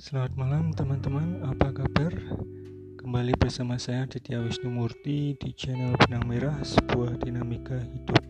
Selamat 0.00 0.32
malam 0.32 0.72
teman-teman, 0.72 1.44
apa 1.44 1.76
kabar? 1.76 2.08
Kembali 2.96 3.36
bersama 3.36 3.76
saya 3.76 4.08
Ditya 4.08 4.40
Wisnumurti 4.40 5.36
di 5.36 5.52
channel 5.52 5.92
Benang 6.00 6.24
Merah, 6.24 6.56
sebuah 6.64 7.20
dinamika 7.20 7.76
hidup. 7.76 8.24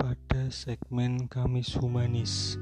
Pada 0.00 0.48
segmen 0.48 1.28
Kamis 1.28 1.76
Humanis. 1.76 2.56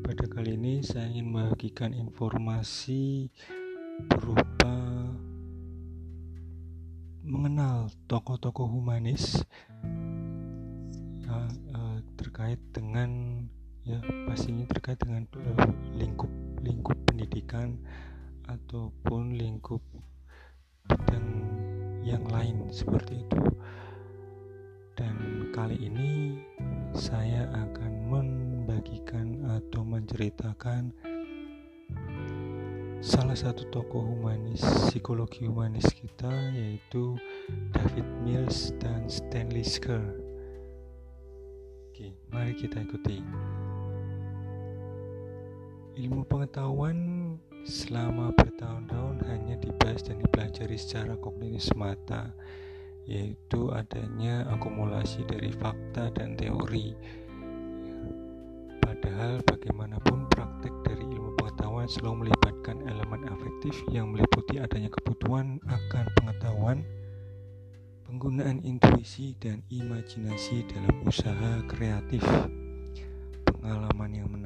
Pada 0.00 0.24
kali 0.24 0.56
ini 0.56 0.80
saya 0.80 1.12
ingin 1.12 1.36
membagikan 1.36 1.92
informasi 1.92 3.28
berupa 4.08 5.04
mengenal 7.20 7.92
tokoh-tokoh 8.08 8.72
humanis 8.72 9.44
uh, 11.28 11.50
uh, 11.76 12.00
terkait 12.16 12.56
dengan 12.72 13.44
ya 13.84 14.00
pastinya 14.24 14.64
terkait 14.64 14.96
dengan 14.96 15.28
uh, 15.36 15.68
lingkup 15.92 16.45
lingkup 16.66 16.98
pendidikan 17.06 17.78
ataupun 18.50 19.38
lingkup 19.38 19.78
bidang 20.90 21.46
yang 22.02 22.26
lain 22.26 22.66
seperti 22.74 23.22
itu 23.22 23.42
dan 24.98 25.46
kali 25.54 25.78
ini 25.78 26.42
saya 26.90 27.46
akan 27.54 27.92
membagikan 28.10 29.46
atau 29.46 29.86
menceritakan 29.86 30.90
salah 32.98 33.38
satu 33.38 33.70
tokoh 33.70 34.02
humanis 34.02 34.62
psikologi 34.90 35.46
humanis 35.46 35.86
kita 35.94 36.30
yaitu 36.50 37.14
David 37.70 38.06
Mills 38.26 38.74
dan 38.82 39.06
Stanley 39.06 39.62
Scher 39.62 40.02
Oke, 41.96 42.12
mari 42.28 42.52
kita 42.52 42.84
ikuti. 42.84 43.24
Ilmu 45.96 46.28
pengetahuan 46.28 46.98
selama 47.64 48.28
bertahun-tahun 48.36 49.16
hanya 49.32 49.56
dibahas 49.56 50.04
dan 50.04 50.20
dipelajari 50.20 50.76
secara 50.76 51.16
kognitif 51.16 51.72
semata, 51.72 52.36
yaitu 53.08 53.72
adanya 53.72 54.44
akumulasi 54.52 55.24
dari 55.24 55.48
fakta 55.56 56.12
dan 56.12 56.36
teori. 56.36 56.92
Padahal 58.84 59.40
bagaimanapun 59.48 60.28
praktek 60.28 60.76
dari 60.84 61.00
ilmu 61.16 61.32
pengetahuan 61.40 61.88
selalu 61.88 62.28
melibatkan 62.28 62.76
elemen 62.84 63.32
afektif 63.32 63.72
yang 63.88 64.12
meliputi 64.12 64.60
adanya 64.60 64.92
kebutuhan 64.92 65.64
akan 65.64 66.04
pengetahuan, 66.20 66.84
penggunaan 68.04 68.60
intuisi 68.68 69.32
dan 69.40 69.64
imajinasi 69.72 70.60
dalam 70.68 71.08
usaha 71.08 71.64
kreatif, 71.72 72.20
pengalaman 73.48 74.12
yang 74.12 74.28
menantang, 74.28 74.45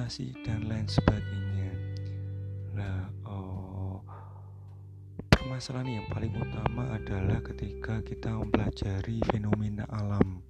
frustasi 0.00 0.32
dan 0.48 0.64
lain 0.64 0.88
sebagainya. 0.88 1.76
Nah, 2.72 3.12
oh, 3.28 4.00
permasalahan 5.28 6.00
yang 6.00 6.06
paling 6.08 6.32
utama 6.40 6.96
adalah 6.96 7.44
ketika 7.44 8.00
kita 8.00 8.32
mempelajari 8.32 9.20
fenomena 9.28 9.84
alam. 9.92 10.40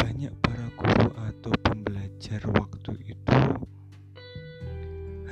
Banyak 0.00 0.32
para 0.40 0.66
guru 0.72 1.12
atau 1.28 1.52
pembelajar 1.60 2.48
waktu 2.48 2.96
itu 3.04 3.40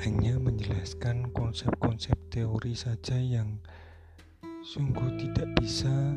hanya 0.04 0.36
menjelaskan 0.36 1.32
konsep-konsep 1.32 2.16
teori 2.28 2.76
saja 2.76 3.16
yang 3.16 3.56
sungguh 4.68 5.16
tidak 5.16 5.48
bisa 5.56 6.12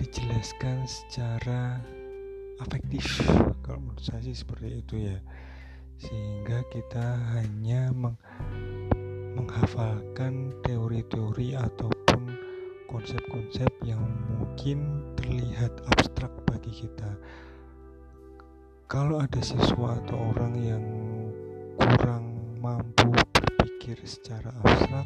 dijelaskan 0.00 0.88
secara 0.88 1.84
afektif 2.60 3.22
kalau 3.66 3.82
menurut 3.82 4.02
saya 4.02 4.22
sih 4.24 4.36
seperti 4.36 4.80
itu 4.80 4.94
ya. 5.10 5.18
Sehingga 5.96 6.60
kita 6.68 7.18
hanya 7.36 7.88
meng 7.92 8.16
menghafalkan 9.36 10.48
teori-teori 10.64 11.60
ataupun 11.60 12.20
konsep-konsep 12.88 13.68
yang 13.84 14.00
mungkin 14.32 15.04
terlihat 15.20 15.76
abstrak 15.92 16.32
bagi 16.48 16.72
kita. 16.72 17.20
Kalau 18.88 19.20
ada 19.20 19.42
siswa 19.44 20.00
atau 20.00 20.16
orang 20.32 20.54
yang 20.56 20.84
kurang 21.76 22.56
mampu 22.62 23.12
berpikir 23.12 24.00
secara 24.08 24.48
abstrak 24.64 25.04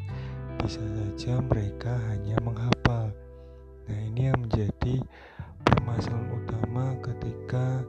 bisa 0.63 0.79
saja 0.79 1.43
mereka 1.43 1.99
hanya 2.15 2.39
menghafal. 2.45 3.11
Nah 3.91 4.01
ini 4.15 4.31
yang 4.31 4.39
menjadi 4.47 5.03
permasalahan 5.71 6.29
utama 6.35 6.87
ketika 6.99 7.87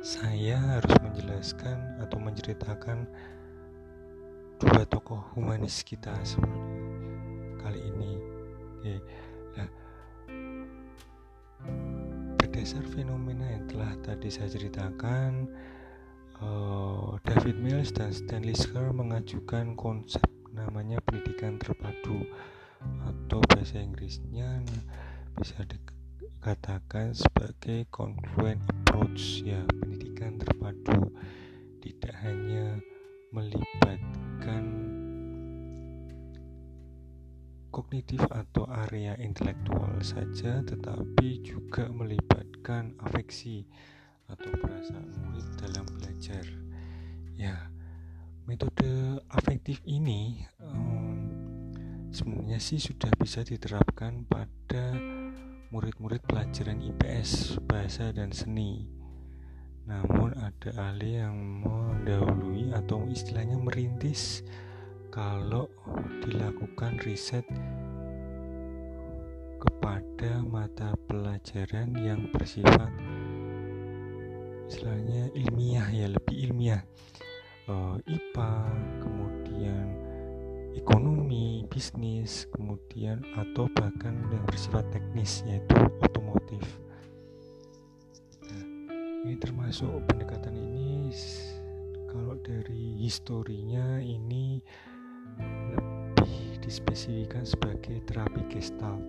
saya 0.00 0.56
harus 0.56 0.94
menjelaskan 1.04 1.76
atau 2.00 2.16
menceritakan 2.16 3.04
dua 4.56 4.88
tokoh 4.88 5.20
humanis 5.36 5.84
kita 5.84 6.16
seperti 6.24 6.56
kali 7.60 7.80
ini. 7.82 8.12
Oke, 8.78 8.94
nah, 9.58 9.68
berdasar 12.38 12.86
fenomena 12.94 13.50
yang 13.50 13.66
telah 13.66 13.92
tadi 14.06 14.30
saya 14.30 14.48
ceritakan, 14.48 15.50
uh, 16.40 17.18
David 17.26 17.58
Mills 17.58 17.90
dan 17.90 18.14
Stanley 18.14 18.54
Scher 18.54 18.94
mengajukan 18.94 19.74
konsep 19.74 20.22
namanya 20.54 21.02
pendidikan 21.04 21.60
terpadu 21.60 22.24
atau 22.82 23.40
bahasa 23.52 23.80
Inggrisnya 23.82 24.64
bisa 25.36 25.60
dikatakan 25.68 27.12
sebagai 27.12 27.84
confluent 27.92 28.62
approach 28.68 29.44
ya 29.44 29.60
pendidikan 29.68 30.40
terpadu. 30.40 31.12
Tidak 31.84 32.14
hanya 32.24 32.80
melibatkan 33.30 34.64
kognitif 37.68 38.24
atau 38.32 38.64
area 38.88 39.12
intelektual 39.20 40.00
saja 40.00 40.64
tetapi 40.64 41.44
juga 41.44 41.92
melibatkan 41.92 42.96
afeksi 43.04 43.68
atau 44.32 44.48
perasaan 44.56 45.12
murid 45.20 45.46
dalam 45.60 45.84
belajar. 45.92 46.46
Ya 47.36 47.68
metode 48.48 49.20
afektif 49.28 49.82
ini 49.84 50.40
um, 50.62 50.95
sebenarnya 52.14 52.58
sih 52.60 52.78
sudah 52.78 53.10
bisa 53.18 53.42
diterapkan 53.42 54.26
pada 54.26 54.94
murid-murid 55.70 56.22
pelajaran 56.26 56.82
IPS, 56.82 57.62
bahasa 57.66 58.14
dan 58.14 58.30
seni. 58.30 58.86
Namun 59.86 60.34
ada 60.34 60.70
ahli 60.90 61.22
yang 61.22 61.62
mendahului 61.62 62.74
atau 62.74 63.06
istilahnya 63.06 63.58
merintis 63.58 64.42
kalau 65.14 65.70
dilakukan 66.26 66.98
riset 67.06 67.46
kepada 69.62 70.42
mata 70.42 70.92
pelajaran 71.06 71.94
yang 71.96 72.28
bersifat 72.34 72.90
istilahnya 74.66 75.30
ilmiah 75.32 75.86
ya 75.94 76.06
lebih 76.10 76.36
ilmiah 76.50 76.82
uh, 77.70 77.94
eh, 78.02 78.18
IPA 78.18 78.50
kemudian 78.98 79.25
ekonomi, 80.76 81.64
bisnis, 81.72 82.44
kemudian 82.52 83.24
atau 83.34 83.66
bahkan 83.72 84.12
yang 84.28 84.44
bersifat 84.44 84.84
teknis 84.92 85.40
yaitu 85.48 85.74
otomotif. 86.04 86.64
Nah, 88.44 88.64
ini 89.24 89.34
termasuk 89.40 89.88
pendekatan 90.06 90.54
ini 90.54 91.10
kalau 92.12 92.36
dari 92.40 92.96
historinya 93.00 94.00
ini 94.00 94.60
lebih 95.72 96.60
dispesifikan 96.64 97.44
sebagai 97.44 98.00
terapi 98.08 98.40
gestalt. 98.48 99.04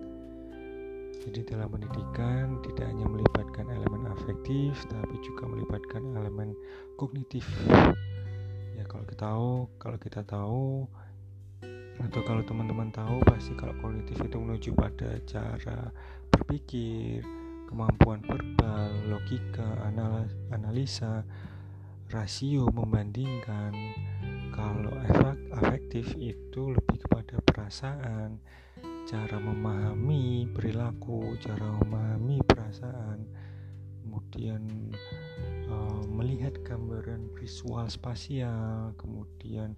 Jadi 1.18 1.44
dalam 1.44 1.68
pendidikan 1.68 2.62
tidak 2.62 2.88
hanya 2.88 3.04
melibatkan 3.04 3.66
elemen 3.68 4.08
afektif, 4.12 4.78
tapi 4.86 5.18
juga 5.20 5.50
melibatkan 5.50 6.14
elemen 6.14 6.54
kognitif. 6.96 7.44
Ya 8.78 8.86
kalau 8.86 9.04
kita 9.04 9.26
tahu, 9.26 9.52
kalau 9.82 9.98
kita 9.98 10.20
tahu 10.22 10.86
atau 11.98 12.20
kalau 12.22 12.42
teman-teman 12.46 12.94
tahu 12.94 13.18
pasti 13.26 13.52
kalau 13.58 13.74
kognitif 13.82 14.18
itu 14.22 14.36
menuju 14.38 14.70
pada 14.78 15.18
cara 15.26 15.90
berpikir 16.30 17.26
kemampuan 17.66 18.22
verbal 18.24 18.90
logika 19.10 19.66
analisa 20.54 21.26
rasio 22.08 22.70
membandingkan. 22.72 23.74
Kalau 24.54 24.90
efek 25.06 25.38
afektif 25.54 26.16
itu 26.18 26.72
lebih 26.72 27.04
kepada 27.06 27.38
perasaan 27.44 28.40
cara 29.08 29.40
memahami 29.40 30.48
perilaku 30.52 31.36
cara 31.40 31.78
memahami 31.84 32.40
perasaan. 32.44 33.28
Kemudian 34.04 34.64
uh, 35.68 36.02
melihat 36.08 36.56
gambaran 36.64 37.28
visual 37.36 37.86
spasial 37.92 38.96
kemudian 38.96 39.76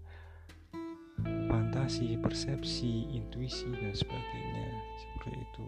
fantasi, 1.48 2.18
persepsi, 2.20 3.10
intuisi 3.12 3.68
dan 3.72 3.92
sebagainya 3.92 4.66
seperti 5.00 5.38
itu. 5.40 5.66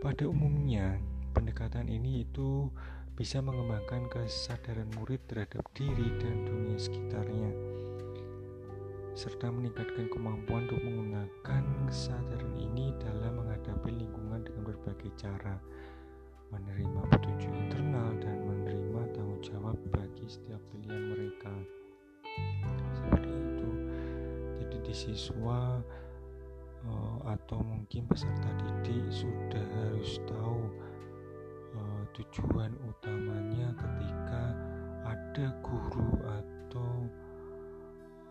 Pada 0.00 0.24
umumnya 0.28 1.00
pendekatan 1.32 1.88
ini 1.88 2.24
itu 2.24 2.70
bisa 3.14 3.38
mengembangkan 3.38 4.10
kesadaran 4.10 4.90
murid 4.98 5.22
terhadap 5.30 5.62
diri 5.70 6.10
dan 6.18 6.46
dunia 6.46 6.74
sekitarnya 6.74 7.50
serta 9.14 9.46
meningkatkan 9.46 10.10
kemampuan 10.10 10.66
untuk 10.66 10.82
menggunakan 10.82 11.62
kesadaran 11.86 12.54
ini 12.58 12.90
dalam 12.98 13.38
menghadapi 13.38 13.94
lingkungan 13.94 14.42
dengan 14.42 14.62
berbagai 14.66 15.14
cara 15.14 15.54
menerima 16.50 17.00
petunjuk 17.14 17.52
internal 17.54 18.10
dan 18.18 18.36
menerima 18.42 19.02
tanggung 19.14 19.38
jawab 19.46 19.78
bagi 19.94 20.26
setiap 20.26 20.58
pilihan 20.74 21.14
mereka 21.14 21.54
siswa 24.94 25.82
uh, 26.86 27.18
atau 27.26 27.58
mungkin 27.60 28.06
peserta 28.06 28.48
didik 28.62 29.02
sudah 29.10 29.66
harus 29.82 30.22
tahu 30.30 30.62
uh, 31.74 32.02
tujuan 32.14 32.70
utamanya 32.86 33.74
ketika 33.74 34.42
ada 35.02 35.46
guru 35.66 36.10
atau 36.22 36.92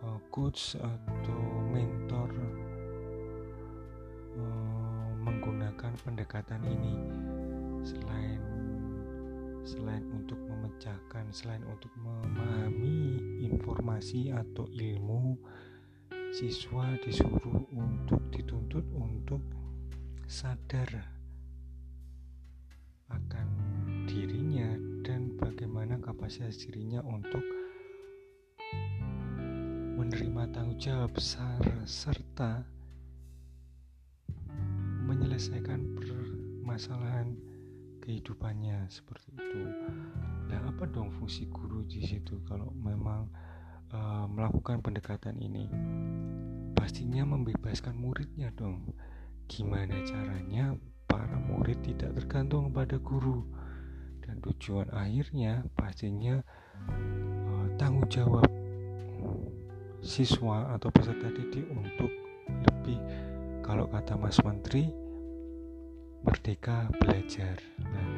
uh, 0.08 0.20
coach 0.32 0.80
atau 0.80 1.40
mentor 1.68 2.32
menggunakan 5.24 5.94
pendekatan 6.04 6.60
ini. 6.66 6.94
Selain 7.86 8.42
selain 9.64 10.04
untuk 10.12 10.36
memecahkan 10.44 11.24
selain 11.32 11.64
untuk 11.64 11.88
memahami 11.96 13.16
informasi 13.48 14.28
atau 14.28 14.68
ilmu 14.68 15.40
siswa 16.34 16.98
disuruh 16.98 17.62
untuk 17.78 18.18
dituntut 18.34 18.82
untuk 18.98 19.38
sadar 20.26 20.90
akan 23.06 23.46
dirinya 24.10 24.66
dan 25.06 25.30
bagaimana 25.38 25.94
kapasitas 26.02 26.58
dirinya 26.58 27.06
untuk 27.06 27.38
menerima 29.94 30.50
tanggung 30.50 30.74
jawab 30.74 31.14
serta 31.86 32.66
menyelesaikan 35.06 35.86
permasalahan 35.94 37.30
kehidupannya 38.02 38.90
seperti 38.90 39.38
itu. 39.38 39.70
Nah, 40.50 40.66
apa 40.66 40.82
dong 40.90 41.14
fungsi 41.14 41.46
guru 41.46 41.86
di 41.86 42.02
situ 42.02 42.42
kalau 42.42 42.74
memang 42.74 43.30
uh, 43.94 44.26
melakukan 44.26 44.82
pendekatan 44.82 45.38
ini? 45.38 45.70
pastinya 46.84 47.24
membebaskan 47.24 47.96
muridnya 47.96 48.52
dong. 48.52 48.92
Gimana 49.48 50.04
caranya 50.04 50.76
para 51.08 51.40
murid 51.40 51.80
tidak 51.80 52.12
tergantung 52.12 52.68
pada 52.76 53.00
guru 53.00 53.40
dan 54.20 54.36
tujuan 54.44 54.92
akhirnya 54.92 55.64
pastinya 55.72 56.44
uh, 56.92 57.66
tanggung 57.80 58.04
jawab 58.12 58.44
siswa 60.04 60.76
atau 60.76 60.92
peserta 60.92 61.32
didik 61.32 61.64
untuk 61.72 62.12
lebih 62.68 63.00
kalau 63.64 63.88
kata 63.88 64.20
Mas 64.20 64.36
Menteri 64.44 64.92
merdeka 66.20 66.92
belajar. 67.00 67.56
Nah, 67.80 68.10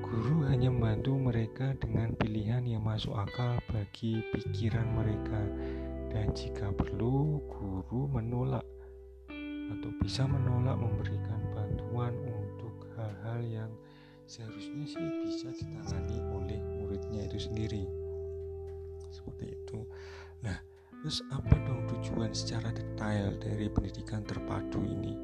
guru 0.00 0.48
hanya 0.48 0.72
membantu 0.72 1.12
mereka 1.20 1.76
dengan 1.76 2.16
pilihan 2.16 2.64
yang 2.64 2.81
masuk 2.92 3.16
akal 3.16 3.56
bagi 3.72 4.20
pikiran 4.36 4.84
mereka. 4.92 5.40
Dan 6.12 6.28
jika 6.36 6.68
perlu 6.76 7.40
guru 7.48 8.04
menolak 8.12 8.68
atau 9.72 9.90
bisa 10.04 10.28
menolak 10.28 10.76
memberikan 10.76 11.40
bantuan 11.56 12.12
untuk 12.28 12.76
hal-hal 12.92 13.40
yang 13.48 13.72
seharusnya 14.28 14.84
sih 14.84 15.08
bisa 15.24 15.48
ditangani 15.56 16.20
oleh 16.36 16.60
muridnya 16.60 17.24
itu 17.32 17.48
sendiri. 17.48 17.88
Seperti 19.08 19.56
itu. 19.56 19.88
Nah 20.44 20.60
terus 21.00 21.24
apa 21.32 21.56
dong 21.64 21.88
tujuan 21.96 22.36
secara 22.36 22.76
detail 22.76 23.32
dari 23.40 23.72
pendidikan 23.72 24.20
terpadu 24.20 24.84
ini? 24.84 25.16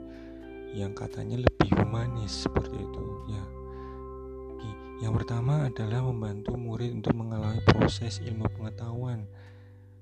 Yang 0.73 1.05
katanya 1.05 1.45
lebih 1.45 1.69
humanis 1.85 2.49
seperti 2.49 2.81
itu. 2.81 3.07
Ya 3.29 3.45
yang 4.99 5.15
pertama 5.15 5.71
adalah 5.71 6.03
membantu 6.03 6.59
murid 6.59 6.91
untuk 6.91 7.15
mengalami 7.15 7.63
proses 7.63 8.19
ilmu 8.19 8.51
pengetahuan 8.51 9.31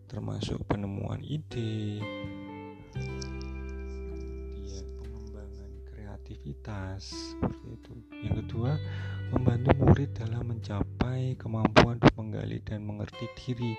termasuk 0.07 0.63
penemuan 0.71 1.19
ide, 1.21 1.99
pengembangan 5.03 5.73
kreativitas 5.91 7.11
seperti 7.35 7.75
itu. 7.75 7.93
Yang 8.23 8.35
kedua, 8.47 8.79
membantu 9.35 9.71
murid 9.83 10.15
dalam 10.15 10.55
mencapai 10.55 11.35
kemampuan 11.35 11.99
untuk 11.99 12.15
menggali 12.15 12.63
dan 12.63 12.87
mengerti 12.87 13.27
diri 13.35 13.75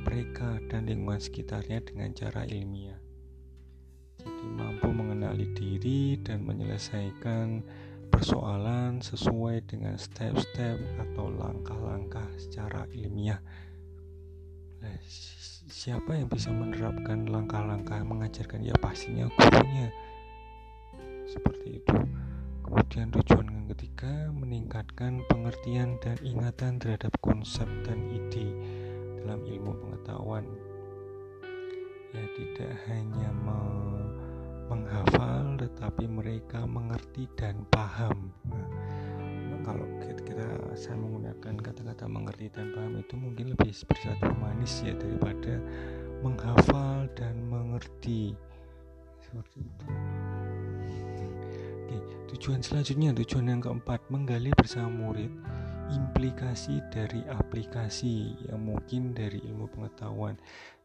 mereka 0.00 0.56
dan 0.72 0.88
lingkungan 0.88 1.20
sekitarnya 1.20 1.84
dengan 1.84 2.16
cara 2.16 2.48
ilmiah. 2.48 2.96
Jadi 4.20 4.46
mampu 4.52 4.88
mengenali 4.92 5.48
diri 5.52 6.16
dan 6.24 6.44
menyelesaikan 6.44 7.64
persoalan 8.10 8.98
sesuai 8.98 9.64
dengan 9.64 9.94
step-step 9.96 10.76
atau 10.98 11.30
langkah-langkah 11.30 12.26
secara 12.36 12.84
ilmiah. 12.92 13.38
Nah, 14.82 14.98
siapa 15.70 16.18
yang 16.18 16.26
bisa 16.26 16.50
menerapkan 16.50 17.30
langkah-langkah 17.30 18.02
mengajarkan? 18.02 18.66
Ya 18.66 18.74
pastinya 18.82 19.30
gurunya. 19.38 19.94
Seperti 21.30 21.78
itu. 21.78 21.96
Kemudian 22.66 23.14
tujuan 23.14 23.46
yang 23.50 23.66
ketiga 23.74 24.30
meningkatkan 24.34 25.22
pengertian 25.30 25.98
dan 26.02 26.18
ingatan 26.22 26.78
terhadap 26.82 27.14
konsep 27.22 27.66
dan 27.86 27.98
ide 28.10 28.50
dalam 29.22 29.42
ilmu 29.46 29.72
pengetahuan. 29.78 30.46
Ya 32.10 32.24
tidak 32.34 32.74
hanya 32.90 33.30
menghafal 34.70 35.58
tetapi 35.58 36.06
mereka 36.06 36.62
mengerti 36.62 37.26
dan 37.34 37.66
paham. 37.74 38.30
Nah, 38.46 39.58
kalau 39.66 39.82
kita, 39.98 40.46
saya 40.78 40.94
menggunakan 40.94 41.58
kata-kata 41.58 42.06
mengerti 42.06 42.46
dan 42.54 42.70
paham 42.70 43.02
itu 43.02 43.14
mungkin 43.18 43.50
lebih 43.58 43.74
bersatu 43.74 44.30
manis 44.38 44.78
ya 44.86 44.94
daripada 44.94 45.58
menghafal 46.22 47.10
dan 47.18 47.34
mengerti. 47.50 48.38
Seperti 49.18 49.58
itu. 49.66 49.86
Oke, 51.90 51.98
tujuan 52.30 52.62
selanjutnya 52.62 53.10
tujuan 53.18 53.50
yang 53.50 53.60
keempat 53.60 53.98
menggali 54.06 54.54
bersama 54.54 54.86
murid 55.10 55.34
implikasi 55.90 56.78
dari 56.94 57.22
aplikasi 57.26 58.34
yang 58.46 58.62
mungkin 58.62 59.14
dari 59.14 59.42
ilmu 59.42 59.66
pengetahuan. 59.70 60.38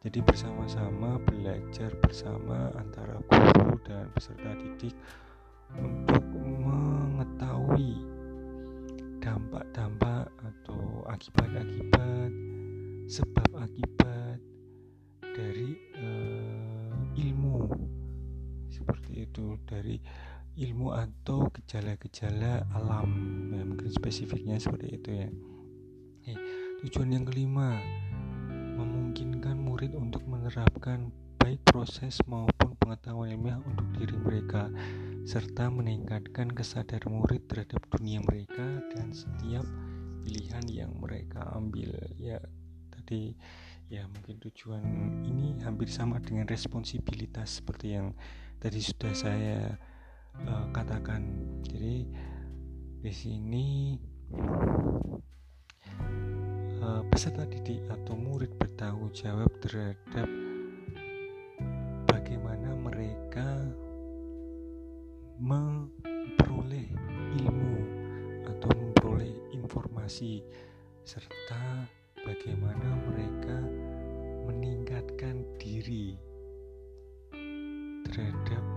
Jadi 0.05 0.21
bersama-sama 0.21 1.17
belajar 1.25 1.93
bersama 2.01 2.69
antara 2.77 3.17
guru 3.25 3.77
dan 3.85 4.09
peserta 4.13 4.53
didik 4.57 4.93
untuk 5.77 6.21
mengetahui 6.33 8.01
dampak-dampak 9.21 10.29
atau 10.45 11.01
akibat-akibat 11.09 12.29
sebab 13.09 13.49
akibat 13.57 14.37
dari 15.21 15.73
uh, 15.97 16.93
ilmu 17.17 17.65
seperti 18.69 19.25
itu 19.25 19.57
dari 19.65 19.97
ilmu 20.55 20.95
atau 20.95 21.51
gejala-gejala 21.51 22.63
alam. 22.71 23.11
Ya, 23.51 23.63
mungkin 23.67 23.91
spesifiknya 23.91 24.55
seperti 24.55 24.87
itu 24.95 25.09
ya. 25.11 25.29
Oke, 26.25 26.33
tujuan 26.83 27.11
yang 27.11 27.25
kelima 27.27 27.79
memungkinkan 28.75 29.55
murid 29.59 29.95
untuk 29.95 30.23
menerapkan 30.27 31.11
baik 31.39 31.61
proses 31.67 32.17
maupun 32.25 32.73
pengetahuan 32.81 33.35
ilmiah 33.35 33.61
untuk 33.61 33.85
diri 33.99 34.17
mereka 34.17 34.71
serta 35.29 35.69
meningkatkan 35.69 36.49
kesadaran 36.49 37.21
murid 37.21 37.45
terhadap 37.45 37.85
dunia 37.93 38.21
mereka 38.25 38.81
dan 38.95 39.13
setiap 39.13 39.65
pilihan 40.25 40.65
yang 40.65 40.91
mereka 40.97 41.45
ambil. 41.53 41.93
Ya 42.17 42.41
tadi 42.89 43.37
ya 43.85 44.09
mungkin 44.09 44.41
tujuan 44.41 44.81
ini 45.21 45.61
hampir 45.61 45.91
sama 45.93 46.17
dengan 46.17 46.49
responsibilitas 46.49 47.61
seperti 47.61 47.93
yang 47.93 48.17
tadi 48.57 48.81
sudah 48.81 49.13
saya 49.13 49.77
uh, 50.43 50.65
katakan 50.75 51.23
jadi 51.63 52.03
di 53.05 53.13
sini 53.13 53.95
uh, 56.83 57.01
peserta 57.07 57.47
didik 57.47 57.85
atau 57.87 58.17
murid 58.17 58.51
bertanggung 58.59 59.13
jawab 59.15 59.47
terhadap 59.63 60.27
bagaimana 62.09 62.75
mereka 62.75 63.47
memperoleh 65.39 66.89
ilmu 67.39 67.77
atau 68.49 68.69
memperoleh 68.75 69.33
informasi 69.55 70.43
serta 71.05 71.85
bagaimana 72.25 72.89
mereka 73.05 73.57
meningkatkan 74.49 75.45
diri 75.61 76.17
terhadap 78.09 78.74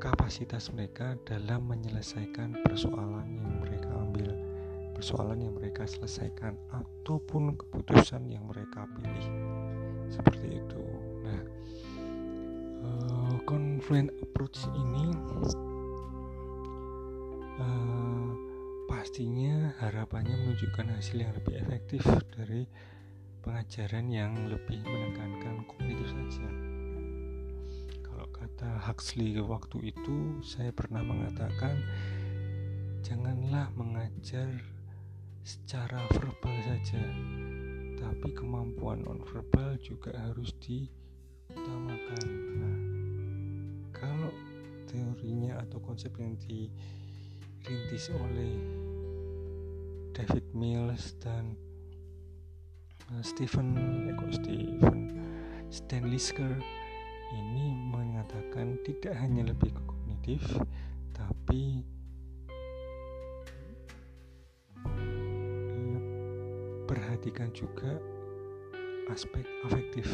kapasitas 0.00 0.72
mereka 0.72 1.12
dalam 1.28 1.68
menyelesaikan 1.68 2.64
persoalan 2.64 3.36
yang 3.36 3.52
mereka 3.60 3.92
ambil 4.00 4.32
persoalan 4.96 5.44
yang 5.44 5.52
mereka 5.52 5.84
selesaikan 5.84 6.56
ataupun 6.72 7.60
keputusan 7.60 8.24
yang 8.32 8.48
mereka 8.48 8.88
pilih. 8.96 9.28
Seperti 10.08 10.56
itu. 10.56 10.84
Nah 11.20 11.40
uh, 12.80 13.36
confluent 13.44 14.08
approach 14.24 14.64
ini 14.72 15.12
uh, 17.60 18.28
pastinya 18.88 19.76
harapannya 19.84 20.32
menunjukkan 20.32 20.96
hasil 20.96 21.16
yang 21.20 21.32
lebih 21.36 21.60
efektif 21.60 22.02
dari 22.32 22.64
pengajaran 23.44 24.08
yang 24.08 24.32
lebih 24.48 24.80
menekankan 24.84 25.64
kognitif 25.68 26.08
saja 26.08 26.69
kata 28.60 28.92
Huxley 28.92 29.40
waktu 29.40 29.88
itu 29.88 30.36
saya 30.44 30.68
pernah 30.68 31.00
mengatakan 31.00 31.80
janganlah 33.00 33.72
mengajar 33.72 34.52
secara 35.40 36.04
verbal 36.12 36.52
saja 36.68 37.00
tapi 37.96 38.36
kemampuan 38.36 39.00
nonverbal 39.00 39.80
juga 39.80 40.12
harus 40.12 40.52
diutamakan. 40.60 42.26
Nah 42.60 42.78
kalau 43.96 44.28
teorinya 44.84 45.64
atau 45.64 45.80
konsep 45.80 46.12
yang 46.20 46.36
dirintis 46.44 48.12
oleh 48.12 48.60
David 50.12 50.44
Mills 50.52 51.16
dan 51.16 51.56
uh, 53.08 53.24
Stephen 53.24 53.72
Eko 54.04 54.28
eh, 54.28 54.36
Stephen? 54.36 55.00
Stanlisker 55.72 56.60
ini 57.30 57.70
mengatakan 58.20 58.76
tidak 58.84 59.16
hanya 59.16 59.48
lebih 59.48 59.72
ke 59.72 59.82
kognitif 59.88 60.44
tapi 61.16 61.80
perhatikan 66.84 67.48
juga 67.56 67.96
aspek 69.08 69.40
afektif. 69.64 70.04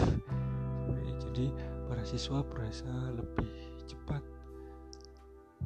Jadi 1.18 1.50
para 1.90 2.06
siswa 2.06 2.46
berasa 2.46 3.10
lebih 3.10 3.74
cepat. 3.90 4.22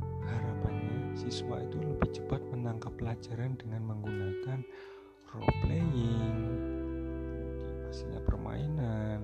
Harapannya 0.00 1.12
siswa 1.20 1.60
itu 1.60 1.76
lebih 1.76 2.08
cepat 2.24 2.40
menangkap 2.48 2.96
pelajaran 2.96 3.52
dengan 3.60 3.84
menggunakan 3.84 4.64
role 5.28 5.54
playing 5.60 6.40
pastinya 7.84 8.22
permainan 8.24 9.20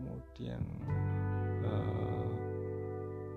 kemudian 0.00 0.62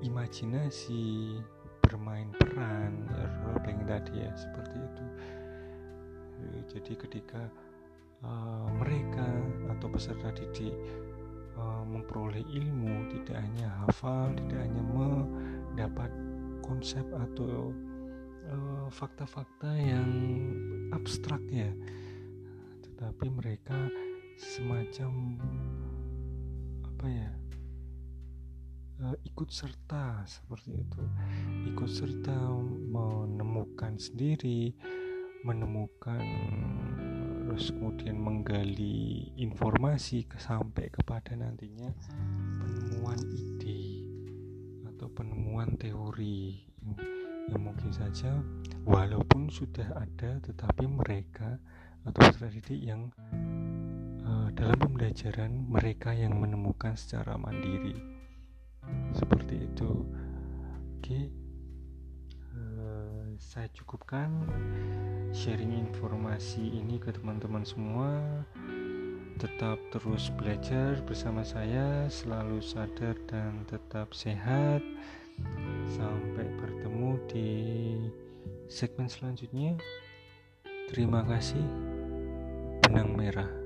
imajinasi 0.03 1.39
bermain 1.79 2.29
peran 2.35 3.07
ya, 3.07 3.25
role 3.47 3.59
playing 3.63 3.83
tadi 3.87 4.13
ya 4.19 4.31
seperti 4.35 4.77
itu. 4.77 5.05
Jadi 6.67 6.93
ketika 6.99 7.47
uh, 8.23 8.67
mereka 8.79 9.27
atau 9.71 9.87
peserta 9.91 10.31
didik 10.35 10.73
uh, 11.59 11.83
memperoleh 11.85 12.41
ilmu 12.41 13.11
tidak 13.11 13.37
hanya 13.43 13.67
hafal 13.83 14.31
tidak 14.35 14.59
hanya 14.63 14.83
mendapat 14.83 16.11
konsep 16.63 17.03
atau 17.11 17.75
eh, 18.47 18.87
fakta-fakta 18.87 19.67
uh, 19.67 19.83
yang 19.83 20.09
abstrak 20.95 21.43
ya 21.51 21.67
tetapi 22.87 23.27
mereka 23.27 23.75
semacam 24.39 25.35
apa 26.87 27.05
ya 27.11 27.29
uh, 29.03 29.15
ikut 29.27 29.49
serta 29.51 30.23
seperti 30.23 30.79
itu. 30.79 31.03
Ikut 31.67 31.89
serta 31.91 32.35
menemukan 32.89 33.99
sendiri 33.99 34.71
menemukan 35.43 36.23
terus 37.43 37.75
kemudian 37.75 38.15
menggali 38.15 39.29
informasi 39.35 40.23
sampai 40.39 40.87
kepada 40.87 41.35
nantinya 41.35 41.91
penemuan 42.63 43.19
ide 43.35 44.07
atau 44.87 45.11
penemuan 45.11 45.75
teori. 45.75 46.63
Yang 47.51 47.59
mungkin 47.59 47.91
saja 47.91 48.39
walaupun 48.87 49.51
sudah 49.51 49.99
ada 49.99 50.39
tetapi 50.39 50.87
mereka 50.87 51.59
atau 52.07 52.23
didik 52.47 52.79
yang 52.79 53.11
uh, 54.23 54.47
dalam 54.55 54.79
pembelajaran 54.79 55.51
mereka 55.67 56.15
yang 56.15 56.39
menemukan 56.39 56.95
secara 56.95 57.35
mandiri 57.35 58.12
seperti 59.15 59.69
itu. 59.69 59.91
Oke. 60.99 61.05
Okay 61.05 61.43
saya 63.39 63.69
cukupkan 63.73 64.29
sharing 65.33 65.73
informasi 65.73 66.61
ini 66.73 67.01
ke 67.01 67.13
teman-teman 67.13 67.65
semua. 67.65 68.09
Tetap 69.41 69.81
terus 69.89 70.29
belajar 70.37 71.01
bersama 71.03 71.41
saya 71.41 72.05
selalu 72.09 72.61
sadar 72.61 73.17
dan 73.25 73.65
tetap 73.65 74.13
sehat. 74.13 74.81
Sampai 75.97 76.45
bertemu 76.61 77.17
di 77.29 77.49
segmen 78.69 79.09
selanjutnya. 79.09 79.77
Terima 80.93 81.25
kasih. 81.25 81.65
Benang 82.85 83.17
merah 83.17 83.62